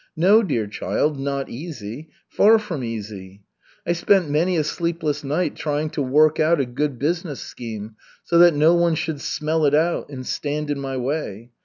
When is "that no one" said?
8.39-8.95